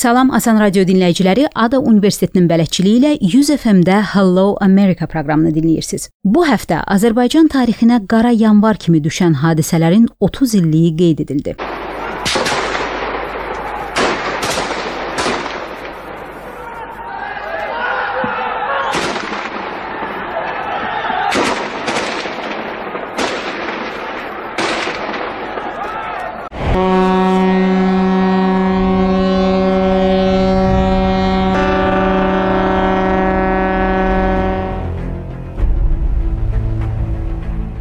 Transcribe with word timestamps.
Salam 0.00 0.30
Asan 0.32 0.56
Radio 0.56 0.80
dinləyiciləri, 0.88 1.42
Ada 1.60 1.76
Universitetinin 1.84 2.46
bələdçiliyi 2.48 3.00
ilə 3.02 3.10
100 3.20 3.50
FM-də 3.58 3.98
Hello 4.14 4.54
America 4.64 5.04
proqramını 5.04 5.52
dinləyirsiniz. 5.52 6.06
Bu 6.24 6.46
həftə 6.48 6.78
Azərbaycan 6.94 7.50
tarixinə 7.52 7.98
qara 8.08 8.32
yanvar 8.32 8.80
kimi 8.80 9.02
düşən 9.04 9.36
hadisələrin 9.42 10.08
30 10.24 10.56
illiyi 10.62 10.94
qeyd 11.02 11.20
edildi. 11.26 11.56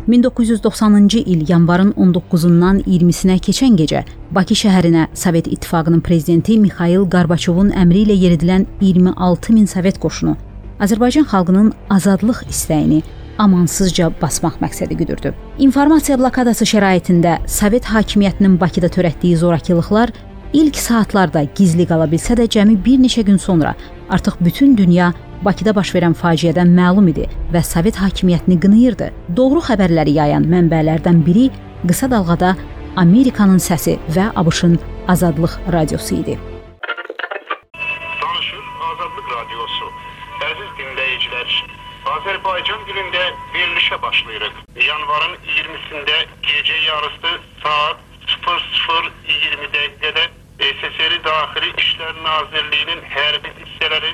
1990-cı 0.09 1.19
il 1.19 1.49
yanvarın 1.49 1.91
19-undan 1.91 2.81
20-sinə 2.87 3.37
keçən 3.45 3.75
gecə 3.77 4.01
Bakı 4.31 4.57
şəhərinə 4.57 5.07
Sovet 5.13 5.47
İttifaqının 5.47 6.01
prezidenti 6.01 6.57
Mixail 6.57 7.05
Qarbaçovun 7.13 7.69
əmri 7.77 8.07
ilə 8.07 8.17
yeridilən 8.23 8.65
26 8.81 9.53
min 9.53 9.69
Sovet 9.69 9.99
qoşunu 10.01 10.35
Azərbaycan 10.81 11.27
xalqının 11.29 11.73
azadlıq 11.93 12.41
istəyini 12.49 13.03
amansızca 13.39 14.09
basmaq 14.21 14.57
məqsədi 14.63 14.97
güdürdü. 14.99 15.33
İnformasiya 15.59 16.17
blokadası 16.19 16.65
şəraitində 16.65 17.37
Sovet 17.47 17.85
hakimiyyətinin 17.85 18.57
Bakıda 18.59 18.89
törətdiyi 18.89 19.37
zorakılıqlar 19.37 20.11
ilk 20.53 20.77
saatlarda 20.77 21.43
gizli 21.55 21.85
qala 21.89 22.07
bilsə 22.09 22.37
də 22.39 22.47
cəmi 22.55 22.77
bir 22.85 22.99
neçə 22.99 23.21
gün 23.25 23.37
sonra 23.37 23.75
artıq 24.09 24.39
bütün 24.41 24.77
dünya 24.77 25.13
Bakıda 25.39 25.71
baş 25.75 25.93
verən 25.95 26.11
faciədən 26.19 26.71
məlum 26.75 27.05
idi 27.07 27.25
və 27.53 27.61
Sovet 27.63 27.95
hakimiyyətini 27.95 28.57
qınayırdı. 28.59 29.05
Doğru 29.37 29.61
xəbərləri 29.63 30.11
yayan 30.17 30.43
mənbələrdən 30.51 31.21
biri 31.23 31.45
qısa 31.87 32.09
dalğada 32.11 32.49
Amerikanın 32.99 33.61
səsi 33.63 33.95
və 34.15 34.25
ABŞ-ın 34.41 34.75
Azadlıq 35.07 35.53
radiosu 35.75 36.15
idi. 36.15 36.35
Danışır 38.23 38.65
Azadlıq 38.89 39.31
radiosu. 39.37 39.87
Əziz 40.49 40.73
dinləyicilər, 40.81 41.55
Azərbaycan 42.17 42.83
günündə 42.89 43.23
verilişə 43.55 44.01
başlayırıq. 44.01 44.59
Yanvarın 44.89 45.39
20-sində 45.55 46.19
gecə 46.49 46.83
yarısı 46.89 47.33
saat 47.63 47.97
00:20 48.27 49.71
dəqiqədə 49.77 50.27
SSR 50.59 51.13
Daxili 51.23 51.69
İşlər 51.79 52.17
Nazirliyinin 52.23 53.03
hərbi 53.13 53.51
hissələri 53.61 54.11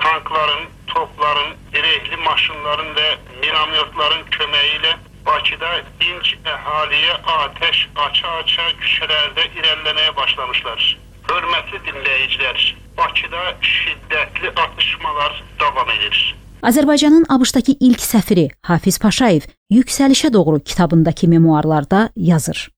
tankların, 0.00 0.64
topların, 0.90 1.54
dirəkli 1.74 2.18
maşınların 2.24 2.90
və 2.98 3.08
minamyotların 3.42 4.24
köməyi 4.36 4.72
ilə 4.80 4.94
Bakıda 5.24 5.70
dinc 6.00 6.34
əhaliyə 6.54 7.14
atəş 7.36 7.84
aça-aça 8.06 8.66
küçələrdə 8.82 9.46
irəliləməyə 9.54 10.12
başlamışlar. 10.18 10.82
Hörmətli 11.30 11.80
dinləyicilər, 11.86 12.66
Bakıda 12.98 13.46
şiddətli 13.62 14.52
atışmalar 14.66 15.42
davam 15.62 15.94
edir. 15.96 16.20
Azərbaycanın 16.64 17.26
ABŞ-dakı 17.28 17.78
ilk 17.80 18.02
səfiri 18.02 18.48
Hafiz 18.66 18.98
Paşayev 18.98 19.48
Yüksəlişə 19.70 20.32
doğru 20.32 20.60
kitabındakı 20.60 21.28
memuarlarda 21.28 22.08
yazır. 22.16 22.73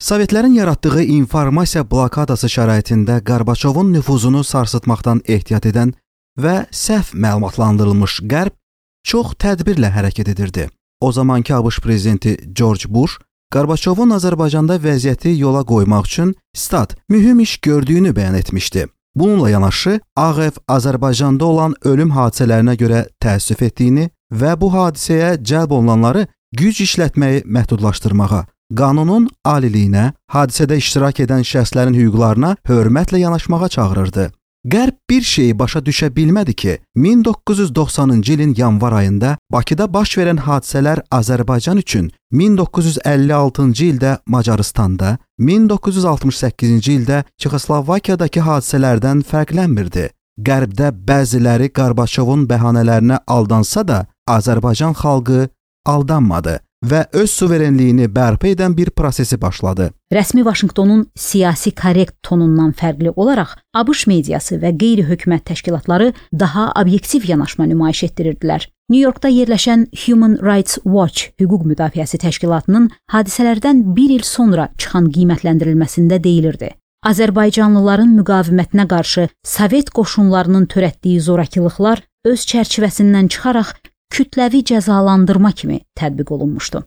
Sovetlərin 0.00 0.54
yaratdığı 0.54 1.02
informasiya 1.02 1.84
blokadası 1.90 2.48
şəraitində 2.50 3.20
Qarbaçovun 3.24 3.92
nüfuzunu 3.92 4.44
sarsıtmaqdan 4.44 5.22
ehtiyat 5.28 5.66
edən 5.70 5.94
və 6.38 6.64
səhv 6.70 7.14
məlumatlandırılmış 7.14 8.18
Qərb 8.30 8.56
çox 9.04 9.36
tədbirlə 9.38 9.92
hərəkət 9.94 10.32
edirdi. 10.34 10.68
O 11.00 11.12
zamankı 11.12 11.54
ABŞ 11.54 11.78
prezidenti 11.80 12.36
George 12.52 12.88
Bush 12.88 13.18
Qarbaçovun 13.54 14.10
Azərbaycanda 14.16 14.80
vəziyyəti 14.82 15.36
yola 15.38 15.62
qoymaq 15.62 16.06
üçün 16.10 16.34
stat 16.56 16.96
mühüm 17.08 17.40
iş 17.40 17.58
gördüyünü 17.58 18.10
bəyan 18.10 18.38
etmişdi. 18.38 18.86
Bununla 19.14 19.50
yanaşı 19.50 20.00
Ağev 20.16 20.56
Azərbaycanda 20.68 21.44
olan 21.44 21.74
ölüm 21.84 22.10
hadisələrinə 22.10 22.74
görə 22.80 23.04
təəssüf 23.22 23.62
etdiyini 23.62 24.08
və 24.32 24.56
bu 24.60 24.72
hadisəyə 24.74 25.36
cəlb 25.38 25.70
olunanları 25.70 26.26
güc 26.56 26.80
işlətməyi 26.82 27.44
məhdudlaşdırmağa, 27.46 28.46
qanunun 28.72 29.28
aliliyinə, 29.44 30.12
hadisədə 30.32 30.78
iştirak 30.80 31.20
edən 31.24 31.44
şəxslərin 31.44 31.96
hüquqlarına 31.98 32.56
hörmətlə 32.68 33.20
yanaşmağa 33.24 33.68
çağırırdı. 33.68 34.30
Qərb 34.64 34.96
bir 35.10 35.22
şeyi 35.28 35.58
başa 35.58 35.78
düşə 35.84 36.08
bilmədi 36.16 36.54
ki, 36.54 36.78
1990-cı 36.96 38.32
ilin 38.32 38.54
yanvar 38.56 38.92
ayında 38.92 39.36
Bakıda 39.52 39.92
baş 39.94 40.16
verən 40.18 40.40
hadisələr 40.40 41.02
Azərbaycan 41.12 41.78
üçün 41.78 42.10
1956-cı 42.32 43.84
ildə 43.84 44.16
Macaristanda, 44.26 45.18
1968-ci 45.38 46.96
ildə 46.96 47.22
Çexoslovakiyadakı 47.38 48.40
hadisələrdən 48.48 49.20
fərqlənmirdi. 49.28 50.08
Qərbdə 50.40 50.94
bəziləri 51.08 51.68
Qarbaçovun 51.68 52.48
bəhanələrinə 52.48 53.20
aldansa 53.26 53.84
da, 53.88 54.06
Azərbaycan 54.28 54.96
xalqı 54.96 55.48
aldanmadı 55.84 56.63
və 56.90 57.04
öz 57.20 57.30
suverenliyini 57.30 58.08
bərpa 58.12 58.50
edən 58.52 58.76
bir 58.76 58.90
prosesi 58.90 59.40
başladı. 59.40 59.90
Rəsmi 60.12 60.44
Vaşinqtonun 60.44 61.06
siyasi 61.16 61.72
korrekt 61.74 62.14
tonundan 62.22 62.72
fərqli 62.76 63.12
olaraq 63.16 63.56
ABŞ 63.74 64.06
mediası 64.10 64.60
və 64.62 64.74
qeyri-hökumət 64.82 65.46
təşkilatları 65.50 66.12
daha 66.32 66.70
obyektiv 66.82 67.28
yanaşma 67.28 67.66
nümayiş 67.72 68.04
etdirirdilər. 68.08 68.68
Nyu-Yorkda 68.92 69.30
yerləşən 69.32 69.86
Human 70.04 70.38
Rights 70.44 70.78
Watch 70.84 71.32
hüquq 71.40 71.64
müdafiəsi 71.70 72.20
təşkilatının 72.20 72.90
hadisələrdən 73.12 73.80
1 73.96 74.16
il 74.18 74.26
sonra 74.28 74.68
çıxan 74.78 75.08
qiymətləndirilməsində 75.14 76.20
deyilirdi. 76.24 76.74
Azərbaycanlıların 77.04 78.12
müqavimətinə 78.18 78.86
qarşı 78.88 79.26
Sovet 79.44 79.90
qoşunlarının 79.96 80.68
törətdiyi 80.72 81.20
zorakılıqlar 81.20 82.04
öz 82.24 82.44
çərçivəsindən 82.52 83.28
çıxaraq 83.32 83.74
kütləvi 84.14 84.62
cəzalandırma 84.70 85.52
kimi 85.52 85.80
tətbiq 85.98 86.30
olunmuşdu. 86.36 86.84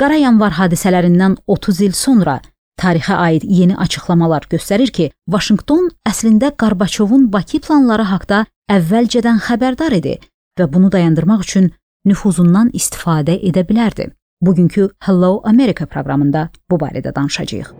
Qara 0.00 0.16
yanvar 0.16 0.54
hadisələrindən 0.56 1.36
30 1.46 1.80
il 1.86 1.92
sonra 1.98 2.38
tarixə 2.80 3.16
aid 3.26 3.44
yeni 3.44 3.76
açıqlamalar 3.76 4.46
göstərir 4.52 4.92
ki, 4.96 5.10
Vaşinqton 5.28 5.90
əslində 6.08 6.52
Qarbaçovun 6.62 7.28
Bakı 7.32 7.60
planları 7.66 8.08
haqqında 8.12 8.44
əvvəlcədən 8.76 9.42
xəbərdar 9.48 9.98
idi 9.98 10.16
və 10.58 10.68
bunu 10.72 10.92
dayandırmaq 10.94 11.44
üçün 11.46 11.70
nüfuzundan 12.08 12.72
istifadə 12.80 13.36
edə 13.50 13.66
bilərdi. 13.68 14.10
Bugünkü 14.40 14.88
Hello 15.04 15.42
America 15.44 15.86
proqramında 15.86 16.48
bu 16.70 16.80
barədə 16.80 17.14
danışacağıq. 17.16 17.74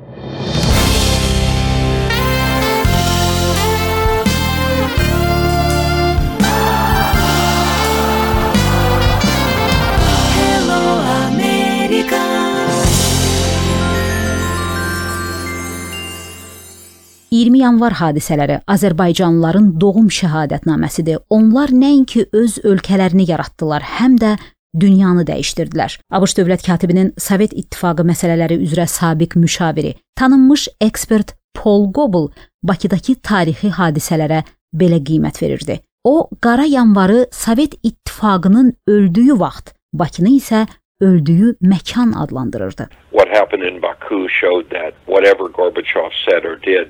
20 17.41 17.59
yanvar 17.63 17.95
hadisələri 17.97 18.59
Azərbaycanlıların 18.69 19.71
doğum 19.81 20.10
şəhadətnaməsidir. 20.13 21.22
Onlar 21.33 21.72
nəinki 21.72 22.27
öz 22.37 22.59
ölkələrini 22.69 23.25
yaratdılar, 23.31 23.87
həm 23.97 24.19
də 24.21 24.34
dünyanı 24.83 25.25
dəyişdirdilər. 25.31 25.97
ABŞ 26.13 26.37
dövlət 26.37 26.66
katibinin 26.66 27.15
Sovet 27.16 27.54
İttifaqı 27.57 28.04
məsələləri 28.10 28.60
üzrə 28.66 28.84
sabiq 28.87 29.39
müşaviri, 29.41 29.95
tanınmış 30.21 30.69
ekspert 30.81 31.34
Paul 31.57 31.89
Gobel 31.92 32.28
Bakıdakı 32.63 33.16
tarixi 33.25 33.72
hadisələrə 33.78 34.42
belə 34.77 35.01
qiymət 35.01 35.41
verirdi. 35.42 35.81
O, 36.04 36.28
qara 36.45 36.69
yanvarı 36.69 37.27
Sovet 37.33 37.78
İttifaqının 37.83 38.75
öldüyü 38.87 39.41
vaxt, 39.41 39.72
Bakını 39.95 40.37
isə 40.37 40.66
öldüyü 41.01 41.57
məkan 41.63 42.13
adlandırırdı. 42.22 42.89
What 43.10 43.28
happened 43.39 43.63
in 43.63 43.83
Baku 43.83 44.28
showed 44.28 44.69
that 44.71 44.92
whatever 45.07 45.48
Gorbachev 45.48 46.13
said 46.25 46.45
or 46.45 46.60
did 46.63 46.89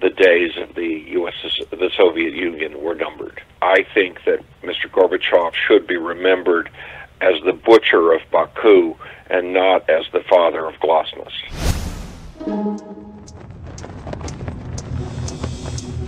the 0.00 0.10
days 0.10 0.52
of 0.56 0.74
the 0.74 1.04
US 1.08 1.34
the 1.70 1.90
Soviet 1.96 2.34
Union 2.34 2.80
were 2.82 2.94
numbered. 2.94 3.42
I 3.62 3.84
think 3.94 4.24
that 4.24 4.40
Mr. 4.62 4.90
Gorbachev 4.90 5.52
should 5.54 5.86
be 5.86 5.96
remembered 5.96 6.70
as 7.20 7.34
the 7.44 7.52
butcher 7.52 8.12
of 8.12 8.22
Baku 8.30 8.94
and 9.28 9.52
not 9.52 9.88
as 9.90 10.06
the 10.12 10.20
father 10.28 10.66
of 10.66 10.74
Glasnost. 10.76 11.30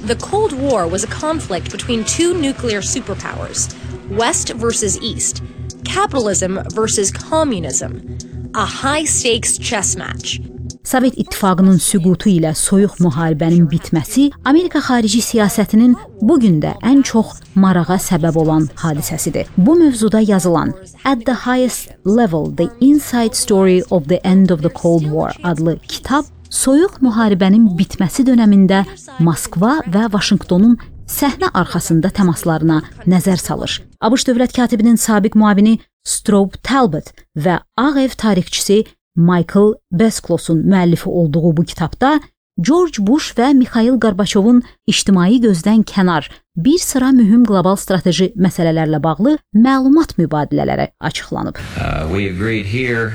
The 0.06 0.17
Cold 0.17 0.53
War 0.53 0.89
was 0.89 1.05
a 1.05 1.06
conflict 1.06 1.71
between 1.71 2.05
two 2.05 2.35
nuclear 2.35 2.81
superpowers, 2.81 3.73
West 4.11 4.50
versus 4.55 5.00
East, 5.00 5.43
capitalism 5.85 6.61
versus 6.71 7.11
communism, 7.11 8.19
a 8.55 8.65
high 8.65 9.05
stakes 9.05 9.59
chess 9.59 9.94
match. 9.97 10.41
Sovet 10.84 11.14
İttifaqının 11.17 11.79
süqutu 11.79 12.31
ilə 12.32 12.50
soyuq 12.58 12.99
müharibənin 13.05 13.69
bitməsi 13.70 14.31
Amerika 14.44 14.81
xarici 14.82 15.20
siyasətinin 15.23 15.94
bu 16.20 16.38
gün 16.43 16.58
də 16.62 16.73
ən 16.82 17.02
çox 17.06 17.37
marağa 17.55 17.99
səbəb 18.02 18.38
olan 18.43 18.67
hadisəsidir. 18.82 19.46
Bu 19.56 19.76
mövzuda 19.79 20.20
yazılan 20.20 20.75
At 21.05 21.26
the 21.26 21.34
Highest 21.34 21.90
Level: 22.06 22.56
The 22.56 22.69
Inside 22.81 23.34
Story 23.34 23.82
of 23.90 24.08
the 24.08 24.20
End 24.25 24.50
of 24.50 24.62
the 24.62 24.73
Cold 24.82 25.02
War 25.02 25.37
adlı 25.43 25.79
kitab 25.79 26.25
soyuq 26.50 26.99
müharibənin 27.00 27.69
bitməsi 27.79 28.26
dövründə 28.26 28.82
Moskva 29.19 29.79
və 29.87 30.08
Vaşinqtonun 30.12 30.76
səhnə 31.06 31.52
arxasında 31.55 32.11
təmaslarına 32.11 32.81
nəzər 33.06 33.38
salır. 33.38 33.79
ABŞ 34.00 34.26
dövlət 34.29 34.56
katibinin 34.56 34.96
sabiq 34.96 35.38
müavini 35.38 35.79
Strobe 36.05 36.58
Talbot 36.62 37.12
və 37.37 37.61
Ağ 37.79 37.94
Ev 38.02 38.19
tarixçisi 38.19 38.82
Michael 39.17 39.75
Besklos'un 39.93 40.62
müəllifi 40.67 41.09
olduğu 41.09 41.56
bu 41.56 41.64
kitabda 41.64 42.20
George 42.61 43.00
Bush 43.00 43.32
və 43.37 43.55
Mikhail 43.56 43.97
Gorbaçovun 43.97 44.62
ictimai 44.87 45.41
gözdən 45.41 45.85
kənar 45.88 46.29
bir 46.56 46.79
sıra 46.79 47.09
mühüm 47.17 47.47
qlobal 47.49 47.79
strateji 47.81 48.32
məsələlərlə 48.37 49.00
bağlı 49.03 49.38
məlumat 49.56 50.19
mübadilələri 50.20 50.91
açıqlanıb. 51.00 51.56
Uh, 51.56 52.09
we 52.12 52.29
agreed 52.31 52.67
here 52.67 53.12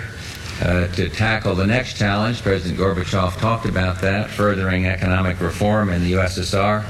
Uh, 0.60 0.88
to 0.96 1.08
tackle 1.08 1.54
the 1.54 1.68
next 1.68 1.98
challenge. 1.98 2.42
President 2.42 2.80
Gorbachev 2.80 3.38
talked 3.38 3.70
about 3.70 4.02
that, 4.02 4.28
furthering 4.28 4.88
economic 4.88 5.40
reform 5.40 5.90
in 5.90 6.02
the 6.02 6.14
USSR 6.14 6.84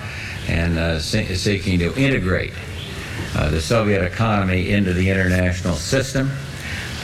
and 0.47 0.77
uh, 0.77 0.99
seeking 1.01 1.77
to 1.79 1.93
integrate 1.99 2.53
uh, 3.35 3.49
the 3.49 3.59
Soviet 3.59 4.01
economy 4.03 4.69
into 4.69 4.93
the 4.93 5.09
international 5.09 5.75
system. 5.75 6.31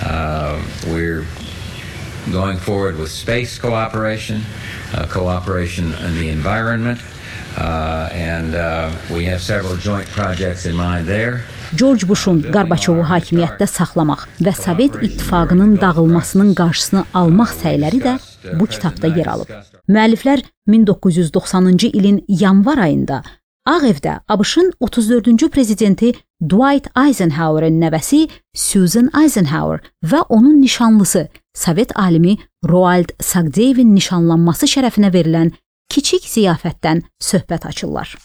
Uh, 0.01 0.63
we're 0.87 1.25
going 2.31 2.57
forward 2.57 2.97
with 2.97 3.11
space 3.11 3.57
cooperation, 3.59 4.41
uh, 4.93 5.07
cooperation 5.07 5.93
in 6.05 6.13
the 6.19 6.29
environment, 6.29 6.99
uh, 7.57 8.09
and 8.11 8.55
uh, 8.55 8.91
we 9.11 9.25
have 9.25 9.41
several 9.41 9.75
joint 9.75 10.07
projects 10.07 10.65
in 10.65 10.75
mind 10.75 11.07
there. 11.07 11.43
George 11.75 12.05
Bush'un 12.07 12.41
Qarbaçovu 12.53 13.01
hakimiyyətdə 13.09 13.65
saxlamaq 13.65 14.27
və 14.45 14.53
Sovet 14.53 14.99
İttifaqının 15.01 15.79
dağılmasının 15.81 16.53
qarşısını 16.59 17.05
almaq 17.17 17.55
səyləri 17.63 18.01
də 18.03 18.17
bu 18.59 18.67
kitabda 18.69 19.09
yer 19.17 19.31
alıb. 19.31 19.49
Müəlliflər 19.89 20.43
1990-cı 20.69 21.87
ilin 21.87 22.25
yanvar 22.27 22.77
ayında 22.77 23.23
Ağ 23.65 23.79
Evdə 23.87 24.19
ABŞ-ın 24.27 24.73
34-cü 24.81 25.49
prezidenti 25.49 26.13
Dwight 26.43 26.87
Eisenhower'ın 26.97 27.77
nəvəsi 27.79 28.27
Susan 28.55 29.07
Eisenhower 29.15 29.79
və 30.03 30.19
onun 30.29 30.61
nişanlısı 30.61 31.27
Sovet 31.55 31.99
alimi 31.99 32.37
Roald 32.69 33.13
Sagdeyevin 33.21 33.95
nişanlanması 33.95 34.67
şərəfinə 34.67 35.13
verilən 35.13 35.53
kiçik 35.89 36.27
ziyafətdən 36.27 37.03
söhbət 37.21 37.67
açırlar. 37.67 38.15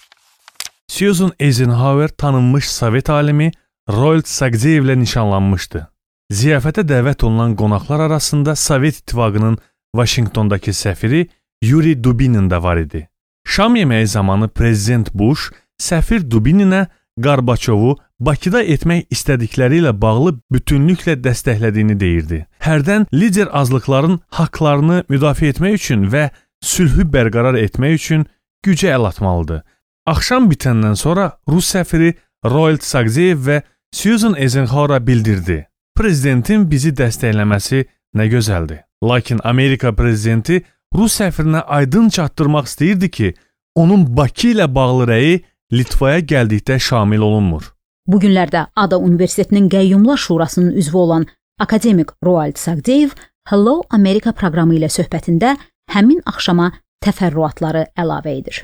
Susan 0.90 1.32
Eisenhower 1.38 2.08
tanınmış 2.08 2.70
Sovet 2.70 3.10
alimi 3.10 3.52
Roald 3.88 4.26
Sagdeyevlə 4.26 4.98
nişanlanmışdı. 4.98 5.86
Ziyafətə 6.32 6.82
dəvət 6.88 7.24
olunan 7.24 7.54
qonaqlar 7.56 8.00
arasında 8.00 8.56
Sovet 8.56 8.96
İttifaqının 8.96 9.58
Vaşinqtondakı 9.94 10.74
səfiri 10.74 11.28
Yuri 11.62 12.04
Dubinin 12.04 12.50
də 12.50 12.62
var 12.62 12.76
idi. 12.76 13.08
Şam 13.46 13.76
yeməyi 13.76 14.06
zamanı 14.06 14.48
prezident 14.48 15.14
Bush 15.14 15.52
səfir 15.78 16.30
Dubininə 16.30 16.86
Qarbaçovu 17.22 17.96
Bakıda 18.20 18.64
etmək 18.66 19.06
istədikləri 19.14 19.78
ilə 19.78 19.92
bağlı 19.94 20.32
bütünlüklə 20.50 21.14
dəstəklədiyini 21.22 21.94
deyirdi. 22.00 22.40
Hərdən 22.64 23.06
lider 23.14 23.50
azlıqların 23.54 24.18
haqqlarını 24.34 25.04
müdafiə 25.12 25.52
etmək 25.54 25.76
üçün 25.78 26.08
və 26.10 26.24
sülhü 26.64 27.06
bərqərar 27.14 27.58
etmək 27.60 27.94
üçün 28.00 28.24
gücə 28.66 28.90
əl 28.96 29.06
atmalıdır. 29.12 29.62
Axşam 30.10 30.48
bitəndən 30.50 30.96
sonra 30.98 31.30
Rus 31.48 31.70
səfiri 31.74 32.14
Roald 32.44 32.82
Sagzeyev 32.82 33.44
və 33.46 33.60
Susan 33.94 34.34
Eisenhower 34.34 35.06
bildirdi. 35.06 35.64
Prezidentin 35.94 36.66
bizi 36.70 36.90
dəstəkləməsi 36.90 37.84
nə 38.18 38.26
gözəldir. 38.32 38.82
Lakin 39.04 39.40
Amerika 39.44 39.92
prezidenti 39.94 40.64
Rus 40.94 41.20
səfirinə 41.20 41.62
aydın 41.62 42.08
çatdırmaq 42.08 42.66
istəyirdi 42.66 43.10
ki, 43.10 43.34
onun 43.74 44.06
Bakı 44.16 44.54
ilə 44.54 44.66
bağlı 44.74 45.06
rəyi 45.12 45.34
Litvaya 45.68 46.22
gəldikdə 46.24 46.78
şamil 46.80 47.20
olunmur. 47.20 47.66
Bu 48.08 48.16
günlərdə 48.22 48.62
Ada 48.72 48.96
Universitetinin 49.04 49.66
Qəyyumlar 49.68 50.16
Şurasının 50.16 50.70
üzvü 50.80 50.96
olan 50.96 51.26
akademik 51.60 52.08
Roald 52.24 52.56
Sagdeyev 52.56 53.10
Hello 53.50 53.82
America 53.90 54.32
proqramı 54.32 54.78
ilə 54.78 54.88
söhbətində 54.88 55.58
həmin 55.92 56.22
axşama 56.24 56.70
təfərrüatları 57.04 57.82
əlavə 58.00 58.32
edir. 58.38 58.62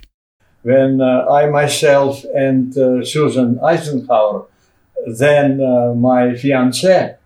When 0.62 1.02
uh, 1.02 1.28
I 1.28 1.50
myself 1.52 2.24
and 2.34 2.72
uh, 2.78 3.04
Susan 3.04 3.58
Eisenhower, 3.60 4.46
then 5.04 5.60
uh, 5.60 5.92
my 5.92 6.32
fiancée, 6.40 7.16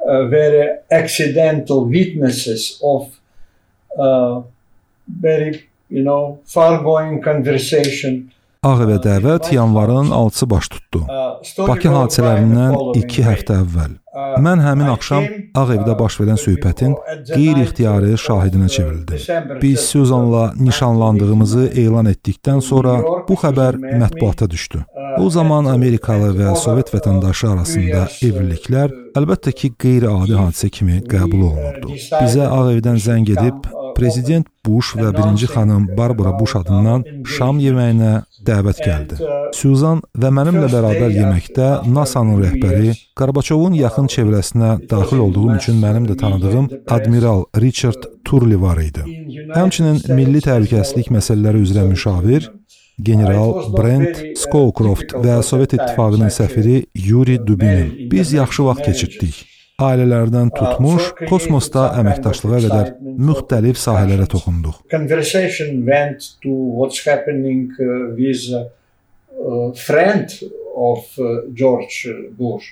uh, 0.00 0.28
were 0.32 0.78
accidental 0.90 1.84
witnesses 1.84 2.80
of 2.82 3.12
uh, 3.98 4.40
very, 5.06 5.68
you 5.90 6.02
know, 6.02 6.38
far-going 6.46 7.20
conversation 7.20 8.30
Ağ 8.64 8.78
evə 8.80 8.94
dəvət 9.04 9.50
yanvarın 9.52 10.08
6-sı 10.16 10.46
baş 10.48 10.68
tutdu. 10.72 11.02
Bakı 11.68 11.90
hadisələrindən 11.92 12.78
2 12.96 13.24
həftə 13.26 13.58
əvvəl. 13.60 13.98
Mən 14.40 14.62
həmin 14.64 14.88
axşam 14.88 15.26
Ağ 15.60 15.66
evdə 15.74 15.96
baş 15.98 16.16
verən 16.22 16.40
söhbətin 16.40 16.94
qeyri-ixtiyari 17.28 18.16
şahidinə 18.24 18.70
çevrildim. 18.72 19.60
Biz 19.62 19.80
Suzanla 19.90 20.46
nişanlandığımızı 20.56 21.66
elan 21.84 22.08
etdikdən 22.14 22.64
sonra 22.64 22.96
bu 23.28 23.36
xəbər 23.44 23.76
mətbuata 24.00 24.48
düşdü. 24.50 24.84
O 25.20 25.28
zaman 25.30 25.68
Amerikalı 25.76 26.32
və 26.40 26.56
Sovet 26.56 26.88
vətəndaşı 26.94 27.52
arasında 27.52 28.06
evliliklər 28.24 28.96
əlbəttə 29.20 29.52
ki, 29.52 29.74
qeyri-adi 29.78 30.40
hadisə 30.40 30.72
kimi 30.72 31.02
qəbul 31.04 31.50
olunurdu. 31.52 31.92
Bizə 32.16 32.48
Ağ 32.48 32.64
evdən 32.72 32.96
zəng 32.96 33.28
edib 33.36 33.68
prezident 33.96 34.46
Bush 34.66 34.94
və 34.96 35.10
birinci 35.16 35.46
xanım 35.50 35.88
Barbara 35.98 36.32
Bush 36.38 36.56
adından 36.60 37.04
şam 37.36 37.60
yeməyinə 37.62 38.12
dəvət 38.48 38.80
gəldi. 38.84 39.18
Suzan 39.56 40.02
və 40.20 40.30
mənimlə 40.38 40.70
bərabər 40.72 41.14
yeməkdə 41.14 41.68
NASA-nın 41.96 42.42
rəhbəri 42.44 42.94
Qarbaçovun 43.18 43.76
yaxın 43.78 44.10
çevrəsinə 44.14 44.72
daxil 44.90 45.22
olduğum 45.26 45.54
üçün 45.58 45.80
mənim 45.84 46.08
də 46.10 46.18
tanıdığım 46.22 46.68
admiral 46.96 47.44
Richard 47.66 48.10
Turley 48.24 48.60
var 48.60 48.82
idi. 48.82 49.06
Həmçinin 49.54 50.02
milli 50.16 50.42
təhlükəsizlik 50.44 51.12
məsələləri 51.14 51.64
üzrə 51.68 51.86
müşavir 51.88 52.50
general 53.02 53.72
Brent 53.74 54.38
Scowcroft 54.38 55.16
və 55.24 55.40
Sovet 55.42 55.74
İttifaqının 55.78 56.30
səfiri 56.30 56.84
Yuri 56.94 57.40
Dubinin. 57.46 58.10
Biz 58.10 58.32
yaxşı 58.32 58.64
vaxt 58.64 58.84
keçirtdik 58.84 59.53
ailələrdən 59.82 60.52
tutmuş 60.54 61.08
kosmosda 61.26 61.88
əməkdaşlığa 61.98 62.58
qədər 62.64 62.90
müxtəlif 63.02 63.78
sahələrə 63.82 64.28
toxunduq. 64.30 64.84
Conversation 64.90 65.80
went 65.88 66.28
to 66.44 66.50
what's 66.50 67.02
happening 67.02 67.72
uh, 67.80 68.14
with 68.14 68.46
a 68.54 68.62
uh, 69.34 69.72
friend 69.74 70.30
of 70.76 71.02
uh, 71.18 71.42
George 71.52 72.06
Bush, 72.38 72.70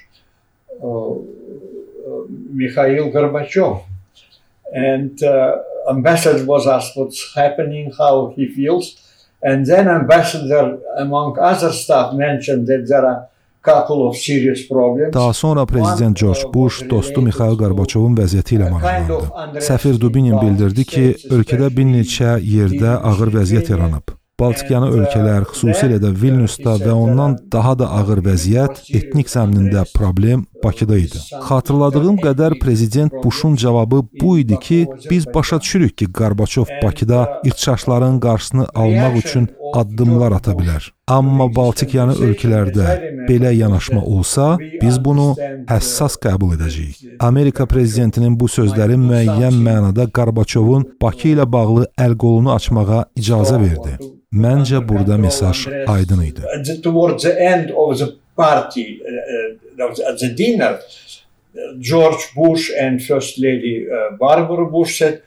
Mikhail 2.31 3.11
Gorbachev. 3.11 3.83
And 4.75 5.21
ambassador 5.91 6.45
was 6.47 6.67
asked 6.67 6.97
what's 6.97 7.35
happening, 7.35 7.93
how 7.99 8.33
he 8.37 8.49
feels. 8.49 8.97
And 9.43 9.67
then 9.67 9.89
ambassador, 9.89 10.79
among 10.97 11.39
other 11.39 11.73
stuff, 11.73 12.15
mentioned 12.15 12.69
that 12.69 12.87
there 12.89 13.05
are 13.05 13.29
Daha 15.13 15.33
sonra 15.33 15.67
prezident 15.67 16.17
George 16.17 16.41
Bush 16.55 16.83
dostu 16.91 17.23
Mixail 17.23 17.55
Qarbaçovun 17.61 18.17
vəziyyəti 18.19 18.57
ilə 18.59 18.71
maraqlandı. 18.73 19.61
Səfir 19.69 20.01
Dubinin 20.03 20.35
bildirdi 20.41 20.85
ki, 20.95 21.05
ölkədə 21.37 21.71
bir 21.77 21.87
neçə 21.93 22.39
yerdə 22.43 22.97
ağır 23.13 23.31
vəziyyət 23.39 23.71
yaranıb. 23.75 24.17
Baltikyanı 24.41 24.89
ölkələr, 24.97 25.45
xüsusilə 25.53 26.01
də 26.03 26.11
Vilniusda 26.23 26.75
və 26.83 26.95
ondan 27.05 27.37
daha 27.53 27.77
da 27.79 27.91
ağır 28.01 28.25
vəziyyət 28.27 28.89
etnik 28.99 29.31
zəminində 29.31 29.85
problem 29.95 30.47
Bakıda 30.65 30.99
idi. 30.99 31.19
Xatırladığım 31.49 32.17
qədər 32.23 32.59
prezident 32.59 33.13
Buşun 33.25 33.57
cavabı 33.57 34.03
bu 34.21 34.39
idi 34.39 34.59
ki, 34.61 34.87
biz 35.11 35.27
başa 35.35 35.61
düşürük 35.61 35.99
ki, 35.99 36.13
Qarbaçov 36.13 36.65
Bakıda 36.83 37.41
irtişaşların 37.45 38.21
qarşısını 38.21 38.67
almaq 38.75 39.19
üçün 39.19 39.49
addımlar 39.75 40.33
ata 40.33 40.53
bilər. 40.53 40.91
Amma 41.09 41.49
Baltikyanı 41.57 42.15
ölkələrdə 42.27 42.87
belə 43.29 43.53
yanaşma 43.55 44.03
olsa, 44.05 44.57
biz 44.83 44.99
bunu 45.05 45.33
həssas 45.69 46.17
qəbul 46.23 46.57
edəcəyik. 46.57 47.19
Amerika 47.21 47.67
prezidentinin 47.67 48.39
bu 48.41 48.49
sözləri 48.49 48.97
müəyyən 49.01 49.59
mənada 49.67 50.09
Qarbaçovun 50.19 50.89
Bakı 51.03 51.35
ilə 51.35 51.47
bağlı 51.53 51.89
əl-qolunu 51.99 52.55
açmağa 52.55 53.05
icazə 53.17 53.61
verdi. 53.61 53.99
Məncə 54.33 54.81
burada 54.89 55.19
mesaj 55.21 55.67
aydın 55.87 56.23
idi. 56.25 56.41
Party, 58.37 59.01
uh, 59.05 59.83
uh 59.83 60.11
at 60.11 60.19
the 60.19 60.33
dinner, 60.35 60.81
George 61.79 62.35
Bush 62.35 62.71
and 62.79 63.03
First 63.03 63.39
Lady 63.39 63.87
uh, 63.91 64.17
Barbara 64.17 64.67
Bush 64.67 64.99
said, 64.99 65.23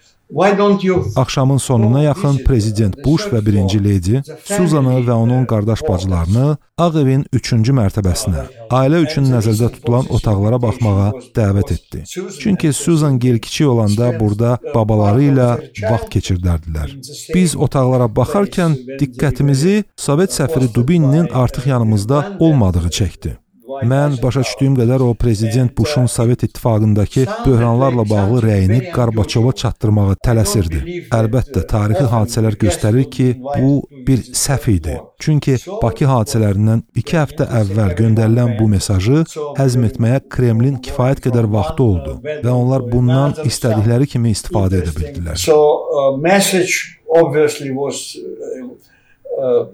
Axşamın 1.15 1.58
sonuna 1.58 2.01
yaxın 2.01 2.38
prezident 2.46 2.96
Bush 3.05 3.27
və 3.32 3.46
birinci 3.46 3.84
leydi 3.84 4.22
Suzanı 4.44 4.98
və 5.08 5.12
onun 5.12 5.46
qardaş 5.46 5.82
bacılarını 5.89 6.58
Ağ 6.77 6.89
evin 7.00 7.22
3-cü 7.32 7.72
mərtəbəsinə, 7.77 8.41
ailə 8.75 9.00
üçün 9.05 9.29
nəzərdə 9.32 9.70
tutulan 9.77 10.10
otaqlara 10.17 10.58
baxmağa 10.62 11.12
dəvət 11.38 11.72
etdi. 11.75 12.01
Çünki 12.39 12.74
Susan 12.74 13.20
gil 13.20 13.39
kiçik 13.39 13.67
olanda 13.67 14.10
burada 14.20 14.58
babaları 14.74 15.24
ilə 15.29 15.48
vaxt 15.91 16.12
keçirdərdilər. 16.17 16.98
Biz 17.36 17.55
otaqlara 17.55 18.10
baxarkən 18.20 18.75
diqqətimizi 19.00 19.84
Sovet 19.96 20.36
səfiri 20.36 20.74
Dubininin 20.74 21.32
artıq 21.32 21.70
yanımızda 21.70 22.38
olmadığı 22.39 22.89
çəkdi. 23.00 23.38
Mən 23.84 24.15
başa 24.22 24.44
düşdüyüm 24.46 24.75
qədər 24.79 25.03
o 25.03 25.13
prezident 25.20 25.77
Buşun 25.77 26.05
Sovet 26.05 26.44
İttifaqındakı 26.44 27.25
böhranlarla 27.46 28.05
bağlı 28.10 28.41
rəyini 28.46 28.79
Qarbaçova 28.96 29.51
çatdırmağa 29.51 30.15
tələsirdi. 30.25 30.82
Əlbəttə, 31.15 31.65
tarixi 31.67 32.05
hadisələr 32.13 32.58
göstərir 32.62 33.10
ki, 33.12 33.27
bu 33.41 33.72
bir 34.08 34.24
səhv 34.32 34.70
idi. 34.72 34.98
Çünki 35.20 35.58
Bakı 35.84 36.08
hadisələrindən 36.10 36.84
2 37.01 37.20
həftə 37.20 37.50
əvvəl 37.62 37.96
göndərilən 38.00 38.55
bu 38.60 38.70
mesajı 38.72 39.24
həzm 39.60 39.88
etməyə 39.89 40.22
Kremlin 40.29 40.77
kifayət 40.86 41.24
qədər 41.27 41.50
vaxtı 41.51 41.84
oldu 41.84 42.20
və 42.24 42.51
onlar 42.51 42.86
bundan 42.91 43.36
istədikləri 43.46 44.08
kimi 44.12 44.36
istifadə 44.36 44.84
edə 44.84 44.94
bildilər. 44.96 45.39
So, 45.41 45.55
uh, 45.55 46.17
message 46.17 47.00
obviously 47.08 47.72
was 47.72 48.15
uh, 48.20 49.41
uh, 49.41 49.65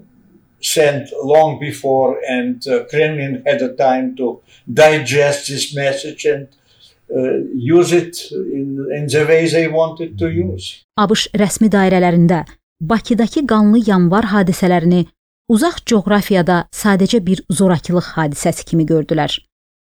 sent 0.62 1.12
long 1.24 1.58
before, 1.60 2.18
and 2.28 2.66
uh, 2.66 2.84
Kremlin 2.90 3.42
had 3.46 3.62
a 3.62 3.74
time 3.74 4.14
to 4.16 4.40
digest 4.72 5.48
this 5.48 5.74
message 5.74 6.24
and 6.24 6.48
uh, 7.10 7.38
use 7.54 7.92
it 7.92 8.30
in, 8.32 8.86
in 8.96 9.06
the 9.06 9.24
way 9.28 9.46
they 9.48 9.68
wanted 9.68 10.18
to 10.18 10.30
use. 10.30 10.84
ABŞ 10.96 11.32
rəsmi 11.34 11.68
dairələrində 11.72 12.44
Bakıdakı 12.82 13.46
qanlı 13.46 13.78
yanvar 13.86 14.26
hadisələrini 14.32 15.04
uzaq 15.48 15.82
coğrafiyada 15.86 16.64
sadəcə 16.74 17.20
bir 17.26 17.42
zorakılıq 17.50 18.14
hadisəsi 18.16 18.64
kimi 18.66 18.86
gördülər. 18.86 19.36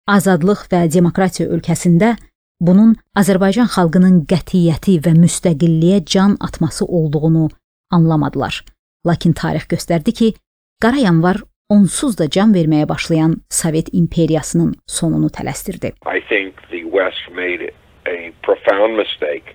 Azadlıq 0.08 0.66
və 0.72 0.82
demokratiya 0.92 1.48
ölkəsində 1.54 2.16
bunun 2.60 2.92
Azərbaycan 3.16 3.70
xalqının 3.72 4.24
qətiyyəti 4.28 4.98
və 5.06 5.14
müstəqilliyə 5.16 6.04
can 6.04 6.36
atması 6.40 6.84
olduğunu 6.84 7.48
anlamadılar. 7.90 8.64
Lakin 9.06 9.32
tarix 9.32 9.64
göstərdi 9.70 10.12
ki, 10.12 10.34
Qara 10.80 10.96
yanvar 10.96 11.36
onsuz 11.68 12.14
da 12.16 12.24
can 12.34 12.54
verməyə 12.56 12.86
başlayan 12.88 13.34
Sovet 13.52 13.90
imperiyasının 13.92 14.70
sonunu 14.88 15.28
tələsdirdi. 15.28 15.90
I 16.08 16.20
think 16.30 16.56
the 16.70 16.84
West 16.88 17.28
made 17.36 17.68
a 18.08 18.32
profound 18.42 18.96
mistake 18.96 19.52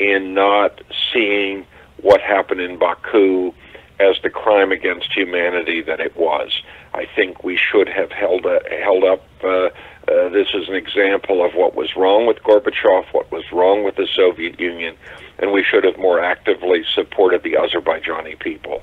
in 0.00 0.32
not 0.32 0.80
seeing 1.12 1.66
what 2.00 2.22
happened 2.22 2.62
in 2.62 2.78
Baku 2.78 3.52
as 4.00 4.16
the 4.22 4.30
crime 4.30 4.72
against 4.72 5.12
humanity 5.12 5.82
that 5.82 6.00
it 6.00 6.16
was. 6.16 6.62
I 6.94 7.04
think 7.14 7.44
we 7.44 7.58
should 7.58 7.88
have 7.90 8.10
held, 8.10 8.46
uh, 8.46 8.60
held 8.82 9.04
up 9.04 9.22
uh, 9.44 9.48
uh, 9.48 10.30
this 10.30 10.48
as 10.56 10.66
an 10.70 10.76
example 10.76 11.44
of 11.44 11.52
what 11.52 11.74
was 11.76 11.94
wrong 11.94 12.26
with 12.26 12.38
Gorbachev, 12.42 13.04
what 13.12 13.30
was 13.30 13.44
wrong 13.52 13.84
with 13.84 13.96
the 13.96 14.08
Soviet 14.16 14.58
Union, 14.58 14.96
and 15.38 15.52
we 15.52 15.62
should 15.62 15.84
have 15.84 15.98
more 15.98 16.20
actively 16.20 16.84
supported 16.94 17.42
the 17.42 17.52
Azerbaijani 17.52 18.40
people. 18.40 18.80